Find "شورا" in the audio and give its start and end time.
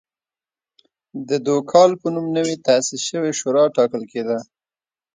3.39-3.63